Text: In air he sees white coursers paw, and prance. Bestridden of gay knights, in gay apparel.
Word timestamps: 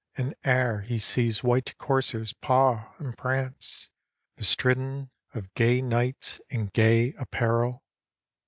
In 0.17 0.33
air 0.43 0.79
he 0.81 0.97
sees 0.97 1.43
white 1.43 1.77
coursers 1.77 2.33
paw, 2.33 2.91
and 2.97 3.15
prance. 3.15 3.91
Bestridden 4.35 5.11
of 5.35 5.53
gay 5.53 5.79
knights, 5.83 6.41
in 6.49 6.69
gay 6.73 7.13
apparel. 7.19 7.83